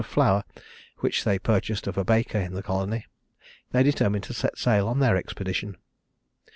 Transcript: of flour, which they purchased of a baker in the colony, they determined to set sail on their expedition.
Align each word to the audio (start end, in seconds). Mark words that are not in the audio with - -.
of 0.01 0.07
flour, 0.07 0.43
which 1.01 1.23
they 1.25 1.37
purchased 1.37 1.85
of 1.85 1.95
a 1.95 2.03
baker 2.03 2.39
in 2.39 2.55
the 2.55 2.63
colony, 2.63 3.05
they 3.71 3.83
determined 3.83 4.23
to 4.23 4.33
set 4.33 4.57
sail 4.57 4.87
on 4.87 4.97
their 4.97 5.15
expedition. 5.15 5.77